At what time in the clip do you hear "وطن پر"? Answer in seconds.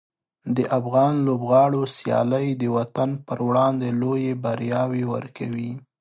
2.77-3.37